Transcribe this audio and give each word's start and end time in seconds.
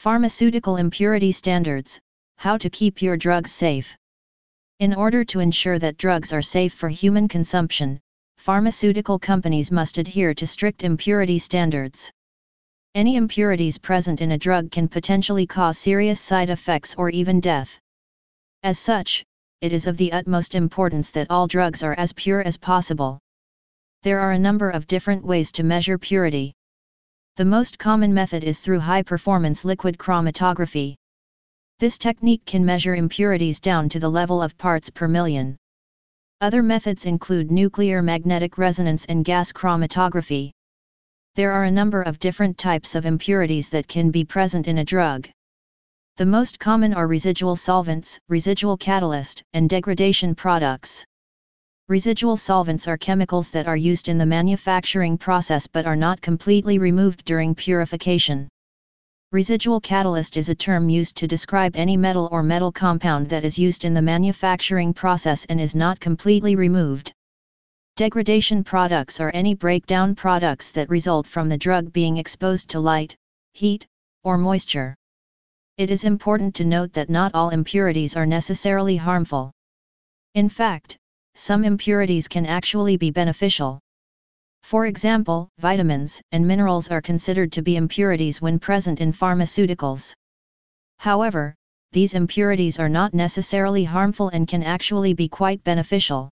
Pharmaceutical 0.00 0.76
Impurity 0.78 1.30
Standards 1.30 2.00
How 2.38 2.56
to 2.56 2.70
keep 2.70 3.02
your 3.02 3.18
drugs 3.18 3.52
safe. 3.52 3.94
In 4.78 4.94
order 4.94 5.26
to 5.26 5.40
ensure 5.40 5.78
that 5.78 5.98
drugs 5.98 6.32
are 6.32 6.40
safe 6.40 6.72
for 6.72 6.88
human 6.88 7.28
consumption, 7.28 8.00
pharmaceutical 8.38 9.18
companies 9.18 9.70
must 9.70 9.98
adhere 9.98 10.32
to 10.32 10.46
strict 10.46 10.84
impurity 10.84 11.38
standards. 11.38 12.10
Any 12.94 13.16
impurities 13.16 13.76
present 13.76 14.22
in 14.22 14.32
a 14.32 14.38
drug 14.38 14.70
can 14.70 14.88
potentially 14.88 15.46
cause 15.46 15.76
serious 15.76 16.18
side 16.18 16.48
effects 16.48 16.94
or 16.94 17.10
even 17.10 17.38
death. 17.38 17.78
As 18.62 18.78
such, 18.78 19.22
it 19.60 19.74
is 19.74 19.86
of 19.86 19.98
the 19.98 20.12
utmost 20.12 20.54
importance 20.54 21.10
that 21.10 21.26
all 21.28 21.46
drugs 21.46 21.82
are 21.82 21.94
as 21.98 22.14
pure 22.14 22.40
as 22.40 22.56
possible. 22.56 23.18
There 24.02 24.20
are 24.20 24.32
a 24.32 24.38
number 24.38 24.70
of 24.70 24.86
different 24.86 25.26
ways 25.26 25.52
to 25.52 25.62
measure 25.62 25.98
purity. 25.98 26.54
The 27.40 27.46
most 27.46 27.78
common 27.78 28.12
method 28.12 28.44
is 28.44 28.58
through 28.58 28.80
high-performance 28.80 29.64
liquid 29.64 29.96
chromatography. 29.96 30.96
This 31.78 31.96
technique 31.96 32.44
can 32.44 32.66
measure 32.66 32.94
impurities 32.94 33.60
down 33.60 33.88
to 33.88 33.98
the 33.98 34.10
level 34.10 34.42
of 34.42 34.58
parts 34.58 34.90
per 34.90 35.08
million. 35.08 35.56
Other 36.42 36.62
methods 36.62 37.06
include 37.06 37.50
nuclear 37.50 38.02
magnetic 38.02 38.58
resonance 38.58 39.06
and 39.06 39.24
gas 39.24 39.52
chromatography. 39.52 40.50
There 41.34 41.52
are 41.52 41.64
a 41.64 41.70
number 41.70 42.02
of 42.02 42.18
different 42.18 42.58
types 42.58 42.94
of 42.94 43.06
impurities 43.06 43.70
that 43.70 43.88
can 43.88 44.10
be 44.10 44.22
present 44.22 44.68
in 44.68 44.76
a 44.76 44.84
drug. 44.84 45.26
The 46.18 46.26
most 46.26 46.58
common 46.58 46.92
are 46.92 47.06
residual 47.06 47.56
solvents, 47.56 48.18
residual 48.28 48.76
catalyst, 48.76 49.42
and 49.54 49.66
degradation 49.70 50.34
products. 50.34 51.06
Residual 51.90 52.36
solvents 52.36 52.86
are 52.86 52.96
chemicals 52.96 53.50
that 53.50 53.66
are 53.66 53.76
used 53.76 54.08
in 54.08 54.16
the 54.16 54.24
manufacturing 54.24 55.18
process 55.18 55.66
but 55.66 55.86
are 55.86 55.96
not 55.96 56.20
completely 56.20 56.78
removed 56.78 57.24
during 57.24 57.52
purification. 57.52 58.48
Residual 59.32 59.80
catalyst 59.80 60.36
is 60.36 60.48
a 60.48 60.54
term 60.54 60.88
used 60.88 61.16
to 61.16 61.26
describe 61.26 61.74
any 61.74 61.96
metal 61.96 62.28
or 62.30 62.44
metal 62.44 62.70
compound 62.70 63.28
that 63.30 63.44
is 63.44 63.58
used 63.58 63.84
in 63.84 63.92
the 63.92 64.00
manufacturing 64.00 64.94
process 64.94 65.44
and 65.46 65.60
is 65.60 65.74
not 65.74 65.98
completely 65.98 66.54
removed. 66.54 67.12
Degradation 67.96 68.62
products 68.62 69.18
are 69.18 69.32
any 69.34 69.56
breakdown 69.56 70.14
products 70.14 70.70
that 70.70 70.88
result 70.90 71.26
from 71.26 71.48
the 71.48 71.58
drug 71.58 71.92
being 71.92 72.18
exposed 72.18 72.68
to 72.68 72.78
light, 72.78 73.16
heat, 73.54 73.84
or 74.22 74.38
moisture. 74.38 74.94
It 75.76 75.90
is 75.90 76.04
important 76.04 76.54
to 76.54 76.64
note 76.64 76.92
that 76.92 77.10
not 77.10 77.34
all 77.34 77.50
impurities 77.50 78.14
are 78.14 78.26
necessarily 78.26 78.96
harmful. 78.96 79.50
In 80.36 80.48
fact, 80.48 80.96
some 81.34 81.64
impurities 81.64 82.28
can 82.28 82.46
actually 82.46 82.96
be 82.96 83.10
beneficial. 83.10 83.80
For 84.62 84.86
example, 84.86 85.48
vitamins 85.58 86.20
and 86.32 86.46
minerals 86.46 86.88
are 86.88 87.00
considered 87.00 87.50
to 87.52 87.62
be 87.62 87.76
impurities 87.76 88.40
when 88.40 88.58
present 88.58 89.00
in 89.00 89.12
pharmaceuticals. 89.12 90.12
However, 90.98 91.54
these 91.92 92.14
impurities 92.14 92.78
are 92.78 92.88
not 92.88 93.14
necessarily 93.14 93.84
harmful 93.84 94.28
and 94.28 94.46
can 94.46 94.62
actually 94.62 95.14
be 95.14 95.28
quite 95.28 95.64
beneficial. 95.64 96.30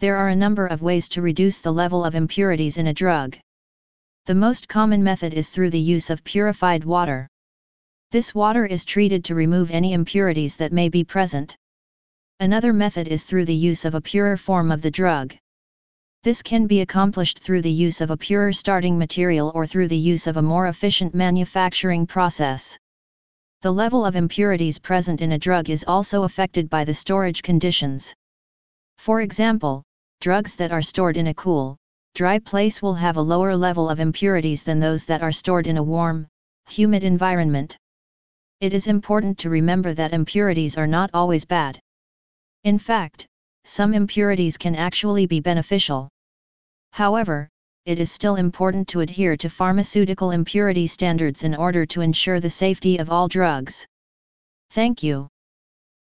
There 0.00 0.16
are 0.16 0.28
a 0.28 0.36
number 0.36 0.66
of 0.66 0.82
ways 0.82 1.08
to 1.10 1.22
reduce 1.22 1.58
the 1.58 1.72
level 1.72 2.04
of 2.04 2.14
impurities 2.14 2.76
in 2.76 2.88
a 2.88 2.94
drug. 2.94 3.38
The 4.26 4.34
most 4.34 4.68
common 4.68 5.02
method 5.02 5.32
is 5.32 5.48
through 5.48 5.70
the 5.70 5.80
use 5.80 6.10
of 6.10 6.24
purified 6.24 6.84
water. 6.84 7.28
This 8.10 8.34
water 8.34 8.66
is 8.66 8.84
treated 8.84 9.24
to 9.24 9.34
remove 9.34 9.70
any 9.70 9.92
impurities 9.94 10.56
that 10.56 10.72
may 10.72 10.88
be 10.88 11.04
present. 11.04 11.56
Another 12.38 12.74
method 12.74 13.08
is 13.08 13.24
through 13.24 13.46
the 13.46 13.54
use 13.54 13.86
of 13.86 13.94
a 13.94 14.00
purer 14.00 14.36
form 14.36 14.70
of 14.70 14.82
the 14.82 14.90
drug. 14.90 15.34
This 16.22 16.42
can 16.42 16.66
be 16.66 16.82
accomplished 16.82 17.38
through 17.38 17.62
the 17.62 17.70
use 17.70 18.02
of 18.02 18.10
a 18.10 18.16
purer 18.16 18.52
starting 18.52 18.98
material 18.98 19.50
or 19.54 19.66
through 19.66 19.88
the 19.88 19.96
use 19.96 20.26
of 20.26 20.36
a 20.36 20.42
more 20.42 20.66
efficient 20.66 21.14
manufacturing 21.14 22.06
process. 22.06 22.78
The 23.62 23.72
level 23.72 24.04
of 24.04 24.16
impurities 24.16 24.78
present 24.78 25.22
in 25.22 25.32
a 25.32 25.38
drug 25.38 25.70
is 25.70 25.86
also 25.88 26.24
affected 26.24 26.68
by 26.68 26.84
the 26.84 26.92
storage 26.92 27.40
conditions. 27.40 28.14
For 28.98 29.22
example, 29.22 29.82
drugs 30.20 30.56
that 30.56 30.72
are 30.72 30.82
stored 30.82 31.16
in 31.16 31.28
a 31.28 31.34
cool, 31.34 31.78
dry 32.14 32.38
place 32.38 32.82
will 32.82 32.96
have 32.96 33.16
a 33.16 33.22
lower 33.22 33.56
level 33.56 33.88
of 33.88 33.98
impurities 33.98 34.62
than 34.62 34.78
those 34.78 35.06
that 35.06 35.22
are 35.22 35.32
stored 35.32 35.66
in 35.66 35.78
a 35.78 35.82
warm, 35.82 36.28
humid 36.68 37.02
environment. 37.02 37.78
It 38.60 38.74
is 38.74 38.88
important 38.88 39.38
to 39.38 39.48
remember 39.48 39.94
that 39.94 40.12
impurities 40.12 40.76
are 40.76 40.86
not 40.86 41.08
always 41.14 41.46
bad. 41.46 41.80
In 42.66 42.78
fact, 42.80 43.28
some 43.62 43.94
impurities 43.94 44.58
can 44.58 44.74
actually 44.74 45.26
be 45.26 45.38
beneficial. 45.38 46.08
However, 46.90 47.48
it 47.84 48.00
is 48.00 48.10
still 48.10 48.34
important 48.34 48.88
to 48.88 49.02
adhere 49.02 49.36
to 49.36 49.48
pharmaceutical 49.48 50.32
impurity 50.32 50.88
standards 50.88 51.44
in 51.44 51.54
order 51.54 51.86
to 51.86 52.00
ensure 52.00 52.40
the 52.40 52.50
safety 52.50 52.98
of 52.98 53.08
all 53.08 53.28
drugs. 53.28 53.86
Thank 54.72 55.04
you. 55.04 55.28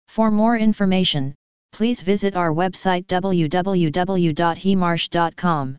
For 0.06 0.30
more 0.30 0.56
information, 0.56 1.34
please 1.72 2.00
visit 2.00 2.36
our 2.36 2.52
website 2.52 3.06
www.hemarsh.com. 3.06 5.76